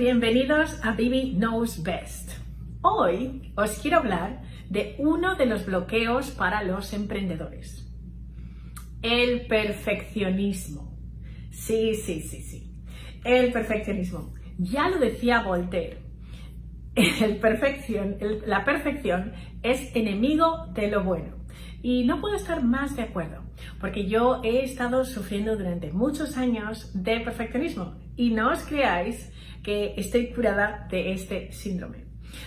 Bienvenidos 0.00 0.80
a 0.82 0.92
Bibi 0.92 1.34
Knows 1.36 1.82
Best. 1.82 2.30
Hoy 2.80 3.52
os 3.54 3.72
quiero 3.80 3.98
hablar 3.98 4.40
de 4.70 4.94
uno 4.96 5.34
de 5.34 5.44
los 5.44 5.66
bloqueos 5.66 6.30
para 6.30 6.62
los 6.62 6.94
emprendedores. 6.94 7.86
El 9.02 9.46
perfeccionismo. 9.46 10.98
Sí, 11.50 11.94
sí, 11.96 12.22
sí, 12.22 12.40
sí. 12.40 12.82
El 13.24 13.52
perfeccionismo. 13.52 14.32
Ya 14.56 14.88
lo 14.88 14.98
decía 14.98 15.42
Voltaire. 15.42 15.98
El 16.94 17.36
perfección, 17.36 18.16
la 18.46 18.64
perfección 18.64 19.34
es 19.62 19.94
enemigo 19.94 20.68
de 20.72 20.88
lo 20.88 21.04
bueno. 21.04 21.39
Y 21.82 22.04
no 22.04 22.20
puedo 22.20 22.36
estar 22.36 22.62
más 22.62 22.96
de 22.96 23.02
acuerdo, 23.02 23.42
porque 23.80 24.06
yo 24.06 24.40
he 24.44 24.64
estado 24.64 25.04
sufriendo 25.04 25.56
durante 25.56 25.92
muchos 25.92 26.36
años 26.36 26.90
de 26.92 27.20
perfeccionismo 27.20 27.94
y 28.16 28.30
no 28.30 28.50
os 28.50 28.62
creáis 28.64 29.32
que 29.62 29.94
estoy 29.96 30.32
curada 30.32 30.86
de 30.90 31.12
este 31.12 31.52
síndrome. 31.52 32.04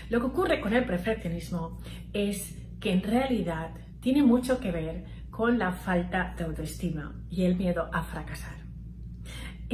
Lo 0.09 0.19
que 0.19 0.27
ocurre 0.27 0.61
con 0.61 0.73
el 0.73 0.85
perfeccionismo 0.85 1.79
es 2.13 2.57
que 2.79 2.91
en 2.91 3.01
realidad 3.01 3.71
tiene 4.01 4.23
mucho 4.23 4.59
que 4.59 4.71
ver 4.71 5.05
con 5.29 5.57
la 5.57 5.71
falta 5.71 6.35
de 6.37 6.43
autoestima 6.43 7.15
y 7.29 7.45
el 7.45 7.55
miedo 7.55 7.89
a 7.91 8.03
fracasar. 8.03 8.62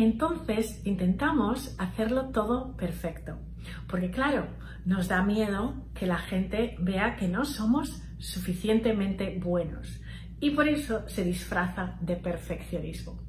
Entonces 0.02 0.81
intentamos 0.85 1.76
hacerlo 1.77 2.30
todo 2.30 2.77
perfecto, 2.77 3.38
porque 3.86 4.09
claro, 4.09 4.47
nos 4.86 5.09
da 5.09 5.22
miedo 5.23 5.75
que 5.94 6.08
la 6.08 6.19
gente 6.19 6.78
vea 6.80 7.17
que 7.17 7.28
no 7.28 7.44
somos 7.44 8.02
suficientemente 8.17 9.38
buenos 9.44 10.00
y 10.39 10.52
por 10.52 10.69
eso 10.69 11.03
se 11.09 11.25
disfraza 11.25 11.97
de 12.00 12.16
perfeccionismo. 12.16 13.19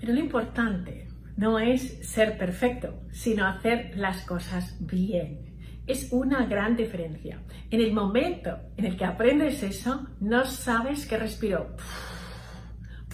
Pero 0.00 0.12
lo 0.12 0.18
importante 0.18 1.06
no 1.36 1.60
es 1.60 2.04
ser 2.08 2.36
perfecto, 2.36 3.00
sino 3.12 3.46
hacer 3.46 3.92
las 3.94 4.24
cosas 4.24 4.76
bien. 4.80 5.54
Es 5.86 6.12
una 6.12 6.46
gran 6.46 6.74
diferencia. 6.74 7.40
En 7.70 7.80
el 7.80 7.92
momento 7.92 8.58
en 8.76 8.86
el 8.86 8.96
que 8.96 9.04
aprendes 9.04 9.62
eso, 9.62 10.08
no 10.18 10.44
sabes 10.46 11.06
qué 11.06 11.16
respiro. 11.16 11.76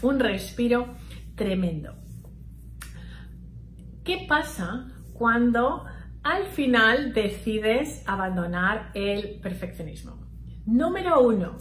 Un 0.01 0.21
respiro 0.21 0.97
tremendo. 1.37 1.95
¿Qué 4.05 4.27
pasa 4.29 4.89
cuando 5.13 5.85
al 6.23 6.47
final 6.47 7.13
decides 7.13 8.03
abandonar 8.07 8.91
el 8.95 9.41
perfeccionismo? 9.41 10.27
Número 10.65 11.21
uno, 11.21 11.59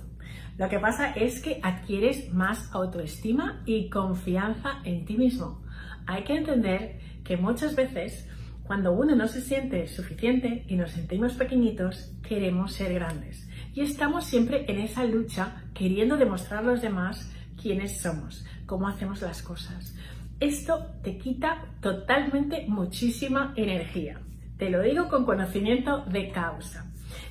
lo 0.58 0.70
que 0.70 0.80
pasa 0.80 1.12
es 1.12 1.42
que 1.42 1.59
adquieres 1.62 2.34
más 2.34 2.73
autoestima 2.73 3.62
y 3.66 3.90
confianza 3.90 4.80
en 4.86 5.06
ti 5.06 5.18
mismo. 5.18 5.64
Hay 6.08 6.23
que 6.23 6.36
entender 6.36 7.00
que 7.23 7.36
muchas 7.36 7.76
veces 7.76 8.28
cuando 8.64 8.94
uno 8.94 9.16
no 9.16 9.28
se 9.28 9.42
siente 9.42 9.88
suficiente 9.88 10.66
y 10.68 10.76
nos 10.76 10.92
sentimos 10.92 11.34
pequeñitos, 11.34 12.14
queremos 12.28 12.73
ser 12.73 12.94
grandes. 12.94 13.48
Y 13.73 13.81
estamos 13.81 14.26
siempre 14.26 14.66
en 14.68 14.80
esa 14.80 15.03
lucha 15.03 15.64
queriendo 15.73 16.18
demostrar 16.18 16.64
a 16.64 16.68
los 16.68 16.81
demás 16.81 17.31
quiénes 17.66 17.99
somos, 17.99 18.45
cómo 18.67 18.88
hacemos 18.88 19.23
las 19.23 19.41
cosas. 19.41 19.95
Esto 20.39 20.85
te 21.02 21.17
quita 21.17 21.66
totalmente 21.81 22.66
muchísima 22.67 23.53
energía. 23.55 24.19
Te 24.59 24.69
lo 24.69 24.83
digo 24.83 25.09
con 25.09 25.25
conocimiento 25.25 26.05
de 26.05 26.30
causa 26.30 26.85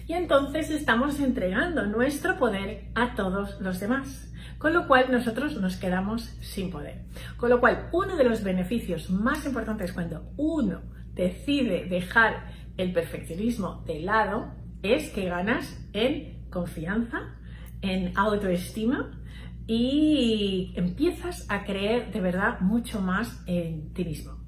y 0.09 0.14
entonces 0.14 0.70
estamos 0.70 1.20
entregando 1.20 1.86
nuestro 1.86 2.36
poder 2.36 2.88
a 2.97 3.14
todos 3.14 3.60
los 3.60 3.78
demás. 3.78 4.28
Con 4.59 4.72
lo 4.72 4.88
cual 4.88 5.12
nosotros 5.12 5.60
nos 5.60 5.76
quedamos 5.76 6.25
sin 6.41 6.72
poder. 6.72 7.04
Con 7.36 7.50
lo 7.50 7.60
cual 7.60 7.91
uno 7.92 8.16
de 8.16 8.25
los 8.25 8.42
beneficios 8.42 9.10
más 9.10 9.47
importantes 9.47 9.92
cuando 9.92 10.32
uno 10.36 10.82
decide 11.14 11.84
dejar 11.84 12.47
el 12.76 12.92
perfeccionismo 12.92 13.84
de 13.86 14.00
lado 14.00 14.53
es 14.82 15.10
que 15.10 15.26
ganas 15.26 15.80
en 15.92 16.42
confianza, 16.50 17.36
en 17.82 18.19
autoestima 18.19 19.12
y 19.66 20.72
empiezas 20.76 21.47
a 21.48 21.64
creer 21.64 22.12
de 22.12 22.20
verdad 22.20 22.60
mucho 22.60 23.00
más 23.00 23.42
en 23.47 23.92
ti 23.94 24.04
mismo. 24.04 24.44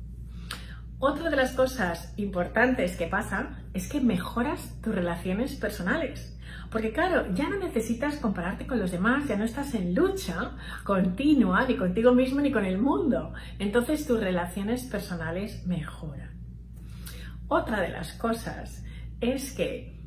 Otra 0.99 1.28
de 1.28 1.37
las 1.37 1.53
cosas 1.53 2.15
importantes 2.16 2.97
que 2.97 3.06
pasa 3.06 3.62
es 3.75 3.88
que 3.88 4.00
mejoras 4.00 4.81
tus 4.81 4.94
relaciones 4.94 5.55
personales. 5.55 6.38
Porque 6.71 6.93
claro, 6.93 7.32
ya 7.34 7.49
no 7.49 7.59
necesitas 7.59 8.16
compararte 8.16 8.66
con 8.66 8.78
los 8.78 8.91
demás, 8.91 9.28
ya 9.28 9.37
no 9.37 9.44
estás 9.44 9.75
en 9.75 9.94
lucha 9.94 10.56
continua 10.84 11.66
ni 11.66 11.76
contigo 11.76 12.12
mismo 12.12 12.41
ni 12.41 12.50
con 12.50 12.65
el 12.65 12.78
mundo. 12.78 13.34
Entonces 13.59 14.06
tus 14.06 14.21
relaciones 14.21 14.84
personales 14.84 15.66
mejoran. 15.66 16.31
Otra 17.49 17.81
de 17.81 17.91
las 17.91 18.12
cosas 18.12 18.82
es 19.21 19.53
que 19.53 20.03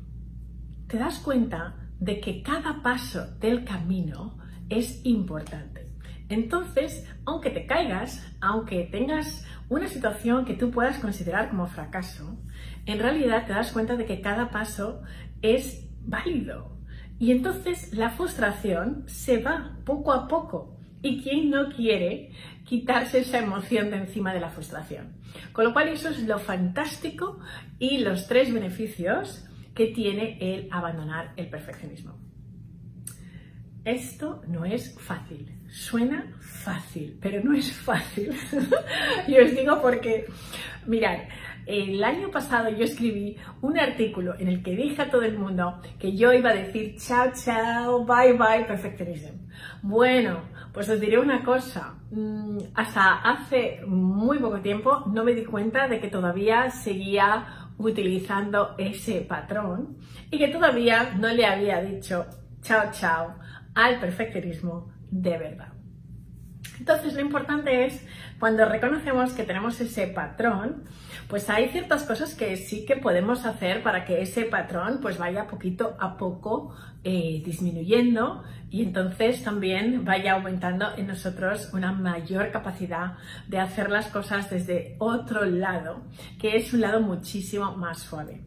te 0.88 0.98
das 0.98 1.20
cuenta 1.20 1.76
de 1.98 2.20
que 2.20 2.42
cada 2.42 2.82
paso 2.82 3.36
del 3.38 3.64
camino 3.64 4.38
es 4.70 5.04
importante. 5.04 5.90
Entonces, 6.28 7.06
aunque 7.26 7.50
te 7.50 7.66
caigas, 7.66 8.24
aunque 8.40 8.84
tengas 8.84 9.44
una 9.68 9.88
situación 9.88 10.44
que 10.44 10.54
tú 10.54 10.70
puedas 10.70 10.98
considerar 10.98 11.50
como 11.50 11.66
fracaso, 11.66 12.38
en 12.86 13.00
realidad 13.00 13.46
te 13.46 13.52
das 13.52 13.72
cuenta 13.72 13.96
de 13.96 14.06
que 14.06 14.20
cada 14.20 14.50
paso 14.50 15.02
es 15.42 15.88
válido. 16.02 16.78
Y 17.18 17.32
entonces 17.32 17.92
la 17.92 18.10
frustración 18.10 19.04
se 19.06 19.42
va 19.42 19.76
poco 19.84 20.12
a 20.12 20.28
poco. 20.28 20.76
¿Y 21.02 21.22
quién 21.22 21.50
no 21.50 21.70
quiere 21.74 22.30
quitarse 22.64 23.20
esa 23.20 23.38
emoción 23.38 23.90
de 23.90 23.96
encima 23.96 24.32
de 24.32 24.40
la 24.40 24.50
frustración? 24.50 25.14
Con 25.52 25.64
lo 25.64 25.72
cual 25.72 25.88
eso 25.88 26.10
es 26.10 26.22
lo 26.22 26.38
fantástico 26.38 27.40
y 27.78 27.98
los 27.98 28.28
tres 28.28 28.52
beneficios 28.52 29.44
que 29.74 29.86
tiene 29.88 30.38
el 30.40 30.68
abandonar 30.70 31.32
el 31.36 31.48
perfeccionismo. 31.48 32.18
Esto 33.84 34.42
no 34.46 34.64
es 34.64 34.98
fácil. 34.98 35.50
Suena 35.68 36.26
fácil, 36.40 37.18
pero 37.20 37.42
no 37.42 37.54
es 37.54 37.72
fácil. 37.72 38.30
y 39.26 39.38
os 39.38 39.50
digo 39.52 39.80
porque, 39.80 40.26
mirad, 40.86 41.18
el 41.66 42.02
año 42.02 42.30
pasado 42.30 42.68
yo 42.70 42.84
escribí 42.84 43.36
un 43.62 43.78
artículo 43.78 44.34
en 44.38 44.48
el 44.48 44.62
que 44.62 44.74
dije 44.74 45.02
a 45.02 45.10
todo 45.10 45.22
el 45.22 45.38
mundo 45.38 45.80
que 45.98 46.16
yo 46.16 46.32
iba 46.32 46.50
a 46.50 46.54
decir 46.54 46.96
chao, 46.98 47.30
chao, 47.32 48.04
bye, 48.04 48.32
bye, 48.32 48.64
perfeccionism. 48.66 49.36
Bueno, 49.82 50.40
pues 50.72 50.88
os 50.88 51.00
diré 51.00 51.18
una 51.18 51.44
cosa. 51.44 51.94
Mm, 52.10 52.58
hasta 52.74 53.20
hace 53.22 53.80
muy 53.86 54.38
poco 54.38 54.60
tiempo 54.60 55.04
no 55.06 55.24
me 55.24 55.34
di 55.34 55.44
cuenta 55.44 55.88
de 55.88 56.00
que 56.00 56.08
todavía 56.08 56.70
seguía 56.70 57.68
utilizando 57.78 58.74
ese 58.76 59.22
patrón 59.22 59.96
y 60.30 60.38
que 60.38 60.48
todavía 60.48 61.14
no 61.18 61.28
le 61.28 61.46
había 61.46 61.80
dicho 61.80 62.26
chao, 62.62 62.90
chao 62.92 63.36
al 63.74 64.00
perfeccionismo 64.00 64.92
de 65.10 65.38
verdad. 65.38 65.72
Entonces 66.78 67.12
lo 67.14 67.20
importante 67.20 67.84
es 67.84 68.04
cuando 68.38 68.64
reconocemos 68.64 69.34
que 69.34 69.42
tenemos 69.42 69.80
ese 69.82 70.06
patrón, 70.06 70.84
pues 71.28 71.50
hay 71.50 71.68
ciertas 71.68 72.04
cosas 72.04 72.34
que 72.34 72.56
sí 72.56 72.86
que 72.86 72.96
podemos 72.96 73.44
hacer 73.44 73.82
para 73.82 74.06
que 74.06 74.22
ese 74.22 74.44
patrón 74.44 74.98
pues 75.02 75.18
vaya 75.18 75.46
poquito 75.46 75.94
a 76.00 76.16
poco 76.16 76.74
eh, 77.04 77.42
disminuyendo 77.44 78.42
y 78.70 78.82
entonces 78.82 79.44
también 79.44 80.06
vaya 80.06 80.32
aumentando 80.32 80.86
en 80.96 81.06
nosotros 81.06 81.70
una 81.74 81.92
mayor 81.92 82.50
capacidad 82.50 83.18
de 83.46 83.58
hacer 83.58 83.90
las 83.90 84.08
cosas 84.08 84.48
desde 84.48 84.96
otro 84.98 85.44
lado, 85.44 86.02
que 86.38 86.56
es 86.56 86.72
un 86.72 86.80
lado 86.80 87.02
muchísimo 87.02 87.76
más 87.76 87.98
suave. 87.98 88.42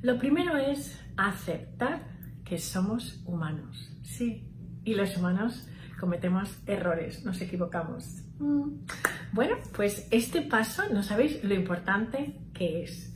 Lo 0.00 0.18
primero 0.18 0.56
es 0.56 1.02
aceptar 1.16 2.06
que 2.44 2.58
somos 2.58 3.22
humanos. 3.26 3.90
Sí, 4.02 4.53
y 4.84 4.94
los 4.94 5.16
humanos 5.16 5.68
cometemos 5.98 6.58
errores, 6.66 7.24
nos 7.24 7.40
equivocamos. 7.40 8.22
Mm. 8.38 8.84
Bueno, 9.32 9.56
pues 9.74 10.06
este 10.10 10.42
paso, 10.42 10.82
no 10.92 11.02
sabéis 11.02 11.42
lo 11.44 11.54
importante 11.54 12.38
que 12.52 12.82
es. 12.82 13.14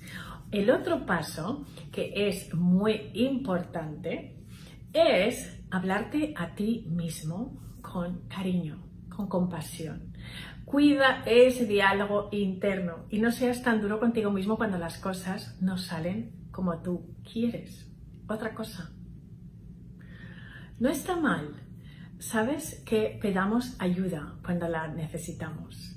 El 0.51 0.71
otro 0.71 1.05
paso, 1.05 1.67
que 1.93 2.29
es 2.29 2.55
muy 2.55 3.11
importante, 3.13 4.37
es 4.93 5.61
hablarte 5.71 6.33
a 6.37 6.55
ti 6.55 6.87
mismo 6.89 7.61
con 7.83 8.27
cariño, 8.29 8.79
con 9.09 9.29
compasión. 9.29 10.15
Cuida 10.65 11.23
ese 11.27 11.67
diálogo 11.67 12.29
interno 12.33 13.07
y 13.11 13.21
no 13.21 13.33
seas 13.33 13.63
tan 13.63 13.81
duro 13.81 14.01
contigo 14.01 14.31
mismo 14.31 14.57
cuando 14.57 14.79
las 14.79 14.99
cosas 14.99 15.57
no 15.61 15.79
salen 15.79 16.33
como 16.51 16.79
tú 16.83 17.15
quieres. 17.31 17.91
Otra 18.27 18.55
cosa, 18.55 18.91
no 20.81 20.89
está 20.89 21.17
mal, 21.17 21.55
¿sabes? 22.19 22.83
Que 22.87 23.19
pedamos 23.21 23.77
ayuda 23.79 24.35
cuando 24.45 24.69
la 24.69 24.89
necesitamos. 24.89 25.95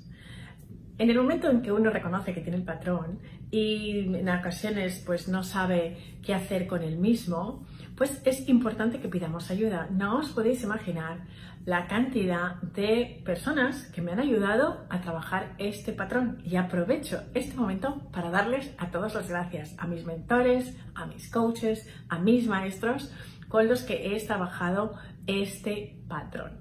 En 0.98 1.10
el 1.10 1.16
momento 1.16 1.50
en 1.50 1.62
que 1.62 1.72
uno 1.72 1.90
reconoce 1.90 2.34
que 2.34 2.40
tiene 2.40 2.58
el 2.58 2.64
patrón 2.64 3.18
y 3.50 4.14
en 4.14 4.28
ocasiones 4.28 5.02
pues 5.04 5.28
no 5.28 5.42
sabe 5.42 6.18
qué 6.22 6.34
hacer 6.34 6.66
con 6.66 6.82
él 6.82 6.98
mismo, 6.98 7.66
pues 7.96 8.20
es 8.24 8.48
importante 8.48 8.98
que 8.98 9.08
pidamos 9.08 9.50
ayuda. 9.50 9.88
No 9.90 10.18
os 10.18 10.30
podéis 10.30 10.62
imaginar 10.62 11.26
la 11.64 11.86
cantidad 11.86 12.56
de 12.62 13.22
personas 13.24 13.84
que 13.86 14.02
me 14.02 14.12
han 14.12 14.20
ayudado 14.20 14.84
a 14.90 15.00
trabajar 15.00 15.54
este 15.58 15.92
patrón 15.92 16.38
y 16.44 16.56
aprovecho 16.56 17.22
este 17.34 17.56
momento 17.56 18.08
para 18.12 18.30
darles 18.30 18.74
a 18.78 18.90
todos 18.90 19.14
las 19.14 19.28
gracias, 19.28 19.74
a 19.78 19.86
mis 19.86 20.04
mentores, 20.04 20.76
a 20.94 21.06
mis 21.06 21.30
coaches, 21.30 21.88
a 22.08 22.18
mis 22.18 22.48
maestros 22.48 23.12
con 23.52 23.68
los 23.68 23.82
que 23.82 24.16
he 24.16 24.26
trabajado 24.26 24.94
este 25.26 26.00
patrón. 26.08 26.52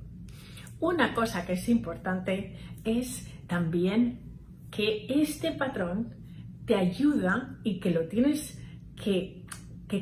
Una 0.82 1.14
cosa 1.14 1.46
que 1.46 1.54
es 1.54 1.70
importante 1.70 2.58
es 2.84 3.32
también 3.48 4.20
que 4.72 5.06
este 5.08 5.54
patrón 5.54 6.14
te 6.66 6.76
ayuda 6.76 7.60
y 7.64 7.80
que 7.80 7.92
lo 7.92 8.10
tienes 8.10 8.62
que, 9.02 9.48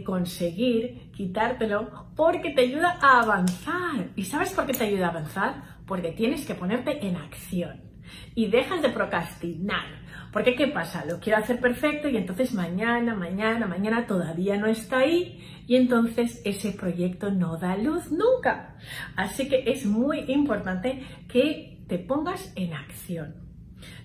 conseguir 0.04 1.12
quitártelo 1.12 2.10
porque 2.16 2.52
te 2.52 2.62
ayuda 2.62 2.98
a 3.02 3.22
avanzar. 3.22 4.10
¿Y 4.16 4.24
sabes 4.24 4.52
por 4.54 4.66
qué 4.66 4.74
te 4.74 4.86
ayuda 4.86 5.08
a 5.08 5.10
avanzar? 5.10 5.64
Porque 5.86 6.12
tienes 6.12 6.46
que 6.48 6.56
ponerte 6.56 7.06
en 7.06 7.18
acción 7.18 7.89
y 8.36 8.48
dejas 8.48 8.82
de 8.82 8.90
procrastinar. 8.90 10.00
Porque 10.32 10.56
¿qué 10.56 10.68
pasa? 10.68 11.06
Lo 11.06 11.20
quiero 11.20 11.40
hacer 11.40 11.60
perfecto 11.60 12.08
y 12.08 12.18
entonces 12.18 12.54
mañana, 12.54 13.16
mañana, 13.16 13.66
mañana 13.66 14.06
todavía 14.06 14.58
no 14.58 14.68
está 14.68 15.00
ahí 15.00 15.44
y 15.66 15.76
entonces 15.76 16.42
ese 16.46 16.72
proyecto 16.72 17.32
no 17.32 17.58
da 17.58 17.76
luz 17.76 18.12
nunca. 18.12 18.76
Así 19.16 19.50
que 19.50 19.64
es 19.66 19.86
muy 19.86 20.20
importante 20.28 21.04
que 21.28 21.84
te 21.88 21.98
pongas 21.98 22.54
en 22.56 22.74
acción. 22.74 23.36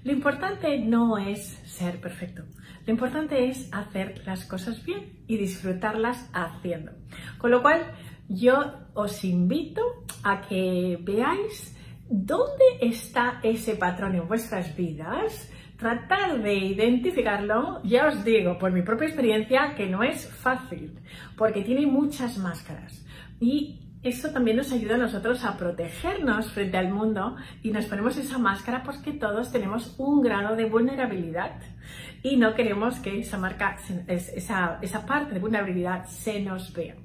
Lo 0.02 0.12
importante 0.12 0.78
no 0.78 1.18
es 1.18 1.44
ser 1.64 2.00
perfecto, 2.00 2.44
lo 2.86 2.92
importante 2.92 3.48
es 3.48 3.68
hacer 3.72 4.22
las 4.26 4.44
cosas 4.44 4.84
bien 4.84 5.18
y 5.26 5.36
disfrutarlas 5.36 6.28
haciendo. 6.32 6.92
Con 7.38 7.50
lo 7.50 7.62
cual, 7.62 7.80
yo 8.28 8.74
os 8.94 9.24
invito 9.24 9.82
a 10.22 10.42
que 10.42 10.98
veáis 11.02 11.74
dónde 12.08 12.64
está 12.80 13.40
ese 13.42 13.76
patrón 13.76 14.14
en 14.14 14.28
vuestras 14.28 14.76
vidas, 14.76 15.50
tratar 15.76 16.42
de 16.42 16.54
identificarlo, 16.54 17.82
ya 17.82 18.08
os 18.08 18.24
digo 18.24 18.58
por 18.58 18.72
mi 18.72 18.82
propia 18.82 19.08
experiencia 19.08 19.74
que 19.76 19.86
no 19.86 20.02
es 20.02 20.28
fácil, 20.28 20.98
porque 21.36 21.62
tiene 21.62 21.86
muchas 21.86 22.38
máscaras. 22.38 23.04
Y 23.40 23.80
esto 24.02 24.30
también 24.30 24.58
nos 24.58 24.70
ayuda 24.70 24.96
a 24.96 24.98
nosotros 24.98 25.44
a 25.44 25.56
protegernos 25.56 26.52
frente 26.52 26.76
al 26.76 26.92
mundo 26.92 27.36
y 27.62 27.70
nos 27.70 27.86
ponemos 27.86 28.16
esa 28.18 28.38
máscara 28.38 28.82
porque 28.82 29.12
todos 29.12 29.50
tenemos 29.50 29.94
un 29.98 30.20
grado 30.20 30.56
de 30.56 30.66
vulnerabilidad 30.66 31.52
y 32.22 32.36
no 32.36 32.54
queremos 32.54 32.98
que 33.00 33.18
esa, 33.18 33.38
marca, 33.38 33.76
esa, 34.06 34.78
esa 34.82 35.06
parte 35.06 35.34
de 35.34 35.40
vulnerabilidad 35.40 36.04
se 36.04 36.40
nos 36.40 36.72
vea. 36.74 36.96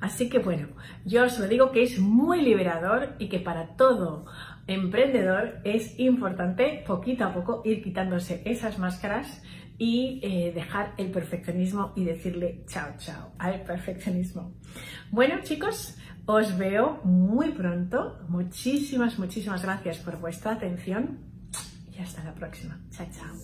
Así 0.00 0.28
que 0.28 0.38
bueno, 0.38 0.68
yo 1.04 1.24
os 1.24 1.38
lo 1.38 1.48
digo 1.48 1.72
que 1.72 1.82
es 1.82 1.98
muy 1.98 2.42
liberador 2.42 3.14
y 3.18 3.28
que 3.28 3.38
para 3.38 3.76
todo 3.76 4.26
emprendedor 4.66 5.60
es 5.64 5.98
importante 5.98 6.84
poquito 6.86 7.24
a 7.24 7.34
poco 7.34 7.62
ir 7.64 7.82
quitándose 7.82 8.42
esas 8.44 8.78
máscaras 8.78 9.42
y 9.78 10.20
eh, 10.22 10.52
dejar 10.54 10.92
el 10.98 11.10
perfeccionismo 11.10 11.92
y 11.96 12.04
decirle 12.04 12.64
chao 12.66 12.92
chao 12.98 13.32
al 13.38 13.62
perfeccionismo. 13.62 14.52
Bueno 15.10 15.36
chicos, 15.42 15.96
os 16.26 16.56
veo 16.56 17.00
muy 17.04 17.50
pronto. 17.52 18.18
Muchísimas, 18.28 19.18
muchísimas 19.18 19.62
gracias 19.62 19.98
por 19.98 20.20
vuestra 20.20 20.52
atención 20.52 21.18
y 21.92 21.98
hasta 21.98 22.22
la 22.22 22.34
próxima. 22.34 22.78
Chao, 22.90 23.06
chao. 23.10 23.34